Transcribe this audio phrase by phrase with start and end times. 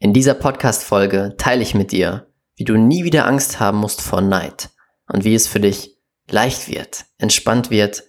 [0.00, 4.20] In dieser Podcast-Folge teile ich mit dir, wie du nie wieder Angst haben musst vor
[4.20, 4.70] Neid
[5.06, 5.96] und wie es für dich
[6.28, 8.02] leicht wird, entspannt wird,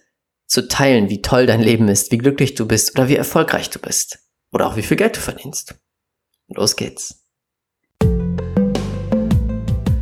[0.46, 3.78] zu teilen, wie toll dein Leben ist, wie glücklich du bist oder wie erfolgreich du
[3.78, 4.18] bist
[4.52, 5.76] oder auch wie viel Geld du verdienst.
[6.48, 7.24] Los geht's.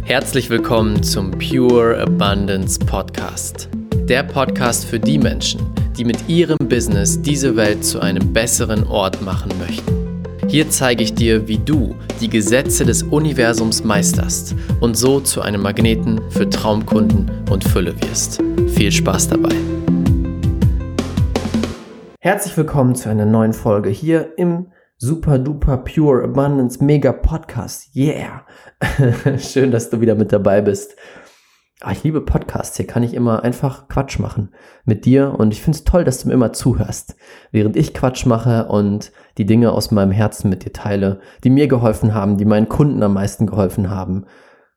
[0.04, 3.68] Herzlich willkommen zum Pure Abundance Podcast.
[3.94, 9.22] Der Podcast für die Menschen, die mit ihrem Business diese Welt zu einem besseren Ort
[9.22, 10.03] machen möchten.
[10.54, 15.62] Hier zeige ich dir, wie du die Gesetze des Universums meisterst und so zu einem
[15.62, 18.40] Magneten für Traumkunden und Fülle wirst.
[18.68, 19.52] Viel Spaß dabei.
[22.20, 27.90] Herzlich willkommen zu einer neuen Folge hier im Super Duper Pure Abundance Mega Podcast.
[27.96, 28.46] Yeah!
[29.38, 30.94] Schön, dass du wieder mit dabei bist.
[31.86, 32.78] Ah, ich liebe Podcasts.
[32.78, 34.54] Hier kann ich immer einfach Quatsch machen
[34.86, 37.14] mit dir und ich finde es toll, dass du mir immer zuhörst,
[37.52, 41.68] während ich Quatsch mache und die Dinge aus meinem Herzen mit dir teile, die mir
[41.68, 44.24] geholfen haben, die meinen Kunden am meisten geholfen haben.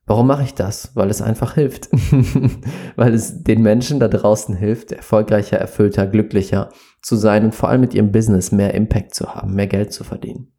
[0.06, 0.98] Warum mache ich das?
[0.98, 1.88] Weil es einfach hilft.
[2.98, 7.80] Weil es den Menschen da draußen hilft, erfolgreicher, erfüllter, glücklicher zu sein und vor allem
[7.80, 10.52] mit ihrem Business mehr Impact zu haben, mehr Geld zu verdienen.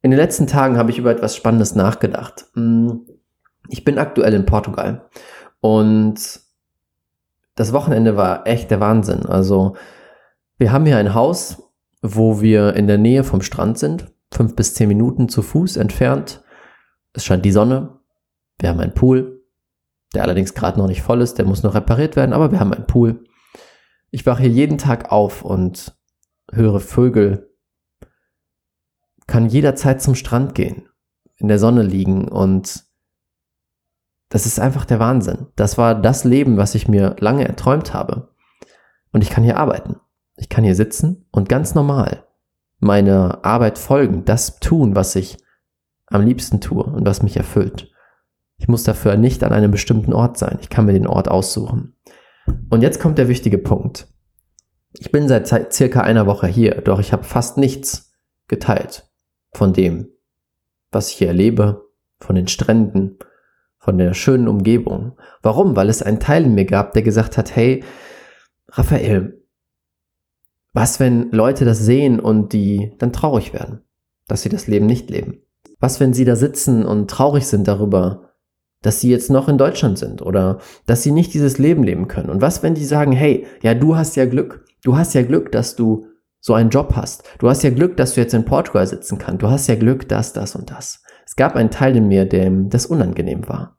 [0.00, 2.46] In den letzten Tagen habe ich über etwas Spannendes nachgedacht.
[3.68, 5.08] Ich bin aktuell in Portugal
[5.60, 6.40] und
[7.54, 9.26] das Wochenende war echt der Wahnsinn.
[9.26, 9.76] Also
[10.58, 11.62] wir haben hier ein Haus,
[12.02, 16.42] wo wir in der Nähe vom Strand sind, fünf bis zehn Minuten zu Fuß entfernt.
[17.12, 17.98] Es scheint die Sonne.
[18.58, 19.44] Wir haben einen Pool,
[20.14, 22.72] der allerdings gerade noch nicht voll ist, der muss noch repariert werden, aber wir haben
[22.72, 23.24] einen Pool.
[24.10, 25.96] Ich wache hier jeden Tag auf und
[26.52, 27.50] höre Vögel,
[29.26, 30.88] kann jederzeit zum Strand gehen,
[31.36, 32.84] in der Sonne liegen und
[34.32, 35.48] das ist einfach der Wahnsinn.
[35.56, 38.30] Das war das Leben, was ich mir lange erträumt habe.
[39.12, 39.96] Und ich kann hier arbeiten.
[40.36, 42.24] Ich kann hier sitzen und ganz normal
[42.78, 45.36] meine Arbeit folgen, das tun, was ich
[46.06, 47.92] am liebsten tue und was mich erfüllt.
[48.56, 50.58] Ich muss dafür nicht an einem bestimmten Ort sein.
[50.62, 51.94] Ich kann mir den Ort aussuchen.
[52.70, 54.08] Und jetzt kommt der wichtige Punkt.
[54.94, 58.14] Ich bin seit circa einer Woche hier, doch ich habe fast nichts
[58.48, 59.10] geteilt
[59.52, 60.08] von dem,
[60.90, 61.86] was ich hier erlebe,
[62.18, 63.18] von den Stränden,
[63.82, 65.18] von der schönen Umgebung.
[65.42, 65.74] Warum?
[65.74, 67.82] Weil es einen Teil in mir gab, der gesagt hat, hey,
[68.68, 69.42] Raphael,
[70.72, 73.80] was, wenn Leute das sehen und die dann traurig werden,
[74.28, 75.42] dass sie das Leben nicht leben?
[75.80, 78.30] Was, wenn sie da sitzen und traurig sind darüber,
[78.82, 82.30] dass sie jetzt noch in Deutschland sind oder dass sie nicht dieses Leben leben können?
[82.30, 84.64] Und was, wenn die sagen, hey, ja, du hast ja Glück.
[84.84, 86.06] Du hast ja Glück, dass du
[86.38, 87.24] so einen Job hast.
[87.40, 89.42] Du hast ja Glück, dass du jetzt in Portugal sitzen kannst.
[89.42, 91.02] Du hast ja Glück, dass das und das.
[91.32, 93.78] Es gab einen Teil in mir, dem das unangenehm war.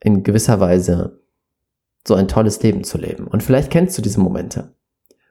[0.00, 1.20] In gewisser Weise
[2.08, 3.26] so ein tolles Leben zu leben.
[3.26, 4.74] Und vielleicht kennst du diese Momente,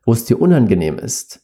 [0.05, 1.41] wo es dir unangenehm ist,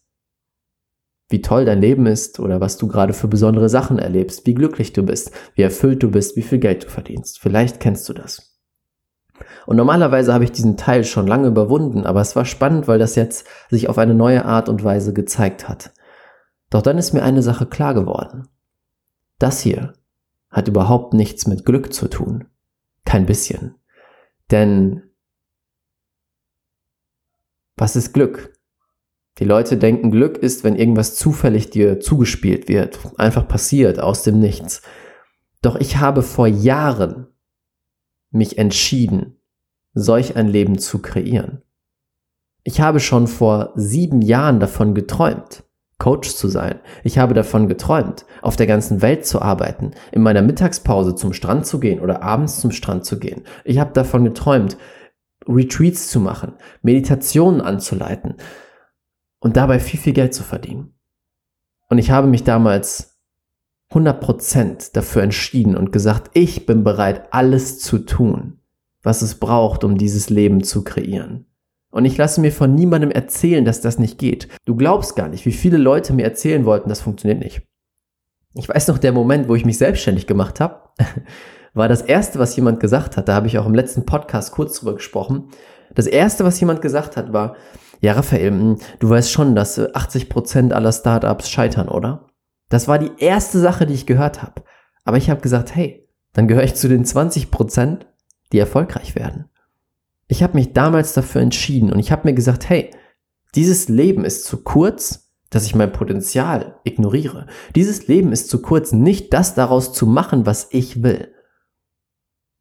[1.29, 4.93] wie toll dein Leben ist oder was du gerade für besondere Sachen erlebst, wie glücklich
[4.93, 7.39] du bist, wie erfüllt du bist, wie viel Geld du verdienst.
[7.39, 8.61] Vielleicht kennst du das.
[9.65, 13.15] Und normalerweise habe ich diesen Teil schon lange überwunden, aber es war spannend, weil das
[13.15, 15.93] jetzt sich auf eine neue Art und Weise gezeigt hat.
[16.69, 18.49] Doch dann ist mir eine Sache klar geworden.
[19.39, 19.93] Das hier
[20.49, 22.47] hat überhaupt nichts mit Glück zu tun.
[23.05, 23.75] Kein bisschen.
[24.51, 25.03] Denn
[27.75, 28.53] was ist Glück?
[29.37, 34.39] Die Leute denken, Glück ist, wenn irgendwas zufällig dir zugespielt wird, einfach passiert aus dem
[34.39, 34.81] Nichts.
[35.61, 37.27] Doch ich habe vor Jahren
[38.31, 39.39] mich entschieden,
[39.93, 41.61] solch ein Leben zu kreieren.
[42.63, 45.63] Ich habe schon vor sieben Jahren davon geträumt.
[45.99, 46.79] Coach zu sein.
[47.03, 51.65] Ich habe davon geträumt, auf der ganzen Welt zu arbeiten, in meiner Mittagspause zum Strand
[51.65, 53.43] zu gehen oder abends zum Strand zu gehen.
[53.63, 54.77] Ich habe davon geträumt,
[55.47, 58.35] Retreats zu machen, Meditationen anzuleiten
[59.39, 60.93] und dabei viel, viel Geld zu verdienen.
[61.89, 63.17] Und ich habe mich damals
[63.91, 68.59] 100% dafür entschieden und gesagt, ich bin bereit, alles zu tun,
[69.01, 71.46] was es braucht, um dieses Leben zu kreieren.
[71.97, 74.49] Und ich lasse mir von niemandem erzählen, dass das nicht geht.
[74.65, 77.63] Du glaubst gar nicht, wie viele Leute mir erzählen wollten, das funktioniert nicht.
[78.53, 80.89] Ich weiß noch, der Moment, wo ich mich selbstständig gemacht habe,
[81.73, 83.27] war das erste, was jemand gesagt hat.
[83.27, 85.49] Da habe ich auch im letzten Podcast kurz drüber gesprochen.
[85.95, 87.55] Das erste, was jemand gesagt hat, war,
[87.99, 92.27] ja, Raphael, hm, du weißt schon, dass 80 Prozent aller Startups scheitern, oder?
[92.69, 94.61] Das war die erste Sache, die ich gehört habe.
[95.03, 98.05] Aber ich habe gesagt, hey, dann gehöre ich zu den 20%, Prozent,
[98.51, 99.49] die erfolgreich werden.
[100.27, 102.91] Ich habe mich damals dafür entschieden und ich habe mir gesagt, hey,
[103.55, 107.47] dieses Leben ist zu kurz, dass ich mein Potenzial ignoriere.
[107.75, 111.33] Dieses Leben ist zu kurz, nicht das daraus zu machen, was ich will.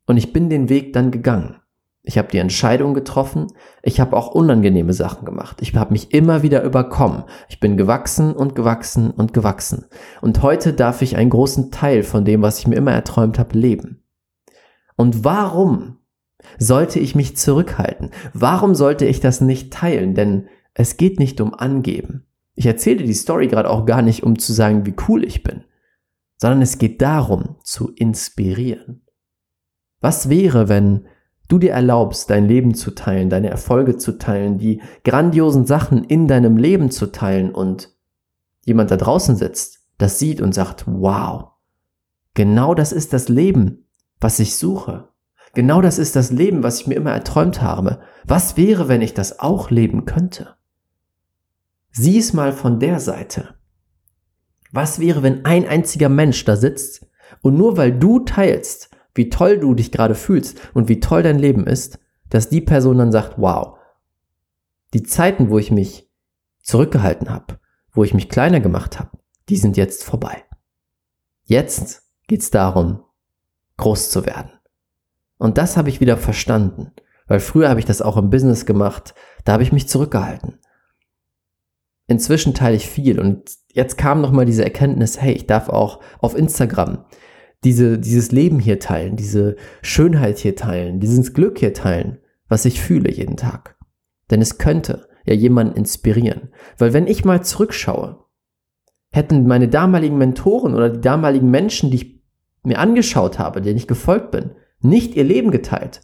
[0.06, 1.56] Und ich bin den Weg dann gegangen.
[2.08, 3.48] Ich habe die Entscheidung getroffen.
[3.82, 5.60] Ich habe auch unangenehme Sachen gemacht.
[5.60, 7.24] Ich habe mich immer wieder überkommen.
[7.48, 9.86] Ich bin gewachsen und gewachsen und gewachsen.
[10.22, 13.58] Und heute darf ich einen großen Teil von dem, was ich mir immer erträumt habe,
[13.58, 14.04] leben.
[14.94, 15.98] Und warum
[16.58, 18.10] sollte ich mich zurückhalten?
[18.32, 20.14] Warum sollte ich das nicht teilen?
[20.14, 22.26] Denn es geht nicht um Angeben.
[22.54, 25.64] Ich erzähle die Story gerade auch gar nicht, um zu sagen, wie cool ich bin,
[26.36, 29.02] sondern es geht darum, zu inspirieren.
[30.00, 31.06] Was wäre, wenn
[31.48, 36.28] du dir erlaubst, dein Leben zu teilen, deine Erfolge zu teilen, die grandiosen Sachen in
[36.28, 37.94] deinem Leben zu teilen und
[38.64, 41.52] jemand da draußen sitzt, das sieht und sagt, wow,
[42.34, 43.86] genau das ist das Leben,
[44.20, 45.08] was ich suche.
[45.56, 48.00] Genau das ist das Leben, was ich mir immer erträumt habe.
[48.24, 50.54] Was wäre, wenn ich das auch leben könnte?
[51.90, 53.54] Sieh es mal von der Seite.
[54.70, 57.06] Was wäre, wenn ein einziger Mensch da sitzt
[57.40, 61.38] und nur weil du teilst, wie toll du dich gerade fühlst und wie toll dein
[61.38, 63.78] Leben ist, dass die Person dann sagt, wow,
[64.92, 66.12] die Zeiten, wo ich mich
[66.60, 67.58] zurückgehalten habe,
[67.92, 69.16] wo ich mich kleiner gemacht habe,
[69.48, 70.44] die sind jetzt vorbei.
[71.44, 73.04] Jetzt geht's darum,
[73.78, 74.50] groß zu werden.
[75.38, 76.92] Und das habe ich wieder verstanden,
[77.26, 80.58] weil früher habe ich das auch im Business gemacht, da habe ich mich zurückgehalten.
[82.08, 86.36] Inzwischen teile ich viel und jetzt kam nochmal diese Erkenntnis, hey, ich darf auch auf
[86.36, 87.04] Instagram
[87.64, 92.18] diese, dieses Leben hier teilen, diese Schönheit hier teilen, dieses Glück hier teilen,
[92.48, 93.76] was ich fühle jeden Tag.
[94.30, 96.50] Denn es könnte ja jemanden inspirieren.
[96.78, 98.24] Weil wenn ich mal zurückschaue,
[99.10, 102.22] hätten meine damaligen Mentoren oder die damaligen Menschen, die ich
[102.62, 106.02] mir angeschaut habe, denen ich gefolgt bin, nicht ihr Leben geteilt,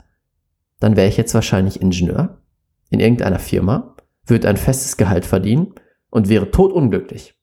[0.81, 2.43] dann wäre ich jetzt wahrscheinlich Ingenieur
[2.91, 3.97] in irgendeiner Firma,
[4.27, 5.75] würde ein festes Gehalt verdienen
[6.11, 7.39] und wäre totunglücklich.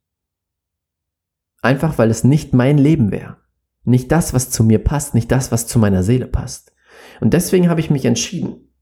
[1.61, 3.37] Einfach weil es nicht mein Leben wäre.
[3.83, 6.73] Nicht das, was zu mir passt, nicht das, was zu meiner Seele passt.
[7.21, 8.73] Und deswegen habe ich mich entschieden,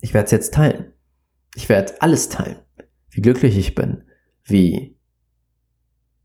[0.00, 0.92] ich werde es jetzt teilen.
[1.54, 2.58] Ich werde alles teilen.
[3.10, 4.04] Wie glücklich ich bin,
[4.44, 4.95] wie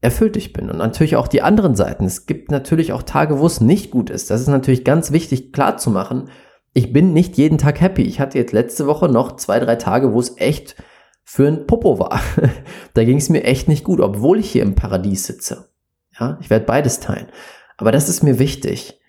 [0.02, 0.70] erfüllt ich bin.
[0.70, 2.06] Und natürlich auch die anderen Seiten.
[2.06, 4.30] Es gibt natürlich auch Tage, wo es nicht gut ist.
[4.30, 6.30] Das ist natürlich ganz wichtig klar zu machen.
[6.74, 8.02] Ich bin nicht jeden Tag happy.
[8.02, 10.76] Ich hatte jetzt letzte Woche noch zwei, drei Tage, wo es echt
[11.24, 12.20] für ein Popo war.
[12.94, 15.70] da ging es mir echt nicht gut, obwohl ich hier im Paradies sitze.
[16.20, 17.28] Ja, ich werde beides teilen.
[17.78, 19.00] Aber das ist mir wichtig.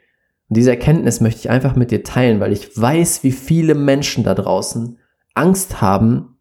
[0.48, 4.24] Und diese Erkenntnis möchte ich einfach mit dir teilen, weil ich weiß, wie viele Menschen
[4.24, 4.98] da draußen
[5.34, 6.31] Angst haben,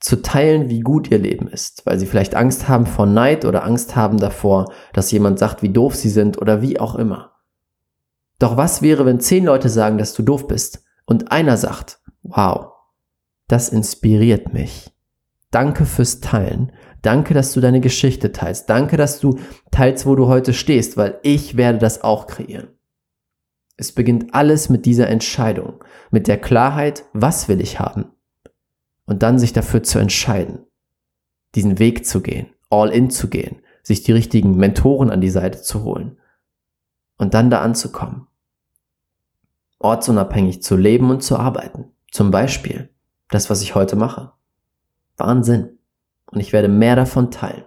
[0.00, 3.64] zu teilen, wie gut ihr Leben ist, weil sie vielleicht Angst haben vor Neid oder
[3.64, 7.32] Angst haben davor, dass jemand sagt, wie doof sie sind oder wie auch immer.
[8.38, 12.72] Doch was wäre, wenn zehn Leute sagen, dass du doof bist und einer sagt, wow,
[13.48, 14.92] das inspiriert mich.
[15.50, 16.72] Danke fürs Teilen.
[17.02, 18.68] Danke, dass du deine Geschichte teilst.
[18.68, 19.38] Danke, dass du
[19.70, 22.68] teilst, wo du heute stehst, weil ich werde das auch kreieren.
[23.76, 28.12] Es beginnt alles mit dieser Entscheidung, mit der Klarheit, was will ich haben?
[29.08, 30.66] Und dann sich dafür zu entscheiden,
[31.54, 35.62] diesen Weg zu gehen, all in zu gehen, sich die richtigen Mentoren an die Seite
[35.62, 36.18] zu holen
[37.16, 38.26] und dann da anzukommen.
[39.78, 41.86] Ortsunabhängig zu leben und zu arbeiten.
[42.10, 42.90] Zum Beispiel
[43.30, 44.32] das, was ich heute mache.
[45.16, 45.78] Wahnsinn.
[46.26, 47.64] Und ich werde mehr davon teilen.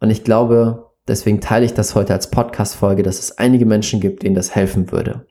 [0.00, 4.24] Und ich glaube, deswegen teile ich das heute als Podcast-Folge, dass es einige Menschen gibt,
[4.24, 5.26] denen das helfen würde.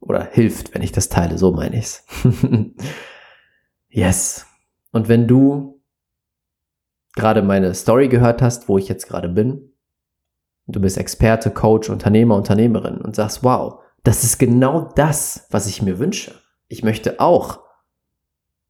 [0.00, 2.04] Oder hilft, wenn ich das teile, so meine ich's.
[3.88, 4.46] yes.
[4.92, 5.82] Und wenn du
[7.14, 9.72] gerade meine Story gehört hast, wo ich jetzt gerade bin,
[10.66, 15.82] du bist Experte, Coach, Unternehmer, Unternehmerin und sagst, wow, das ist genau das, was ich
[15.82, 16.34] mir wünsche.
[16.68, 17.60] Ich möchte auch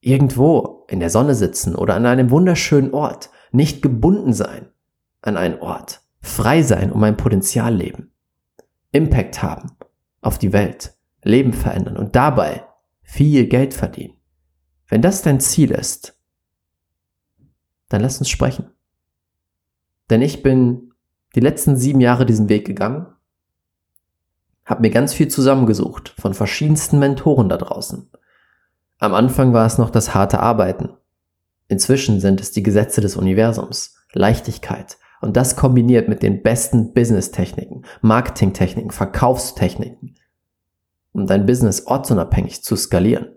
[0.00, 4.69] irgendwo in der Sonne sitzen oder an einem wunderschönen Ort, nicht gebunden sein
[5.21, 8.12] an einen Ort, frei sein, um mein Potenzial leben,
[8.93, 9.73] Impact haben
[10.21, 12.65] auf die Welt, Leben verändern und dabei
[13.03, 14.15] viel Geld verdienen.
[14.89, 16.19] Wenn das dein Ziel ist,
[17.89, 18.71] dann lass uns sprechen.
[20.11, 20.93] Denn ich bin
[21.35, 23.07] die letzten sieben Jahre diesen Weg gegangen,
[24.65, 28.11] habe mir ganz viel zusammengesucht von verschiedensten Mentoren da draußen,
[29.01, 30.91] am Anfang war es noch das harte Arbeiten.
[31.69, 37.85] Inzwischen sind es die Gesetze des Universums, Leichtigkeit und das kombiniert mit den besten Business-Techniken,
[38.01, 40.17] Marketing-Techniken, Verkaufstechniken,
[41.19, 43.37] um dein Business ortsunabhängig zu skalieren.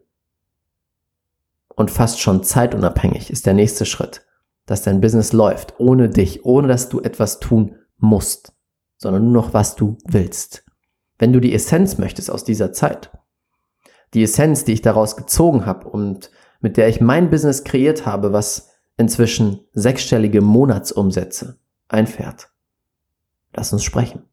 [1.67, 4.23] Und fast schon zeitunabhängig ist der nächste Schritt,
[4.67, 8.53] dass dein Business läuft, ohne dich, ohne dass du etwas tun musst,
[8.97, 10.63] sondern nur noch was du willst.
[11.17, 13.11] Wenn du die Essenz möchtest aus dieser Zeit,
[14.13, 18.31] die Essenz, die ich daraus gezogen habe und mit der ich mein Business kreiert habe,
[18.31, 21.57] was inzwischen sechsstellige Monatsumsätze
[21.87, 22.51] einfährt.
[23.55, 24.23] Lass uns sprechen.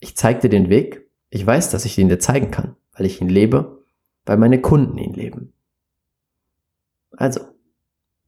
[0.00, 3.22] Ich zeig dir den Weg, Ich weiß, dass ich ihn dir zeigen kann, weil ich
[3.22, 3.86] ihn lebe,
[4.26, 5.54] weil meine Kunden ihn leben.
[7.16, 7.40] Also,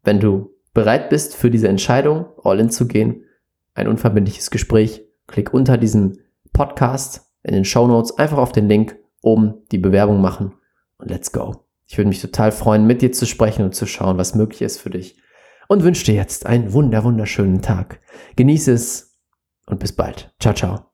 [0.05, 3.27] wenn du bereit bist für diese Entscheidung, all in zu gehen,
[3.75, 6.19] ein unverbindliches Gespräch, klick unter diesem
[6.55, 10.55] Podcast in den Show Notes einfach auf den Link oben die Bewerbung machen
[10.97, 11.67] und let's go.
[11.87, 14.81] Ich würde mich total freuen, mit dir zu sprechen und zu schauen, was möglich ist
[14.81, 15.21] für dich.
[15.69, 18.01] Und wünsche dir jetzt einen wunder, wunderschönen Tag.
[18.37, 19.19] Genieße es
[19.67, 20.35] und bis bald.
[20.41, 20.94] Ciao, ciao.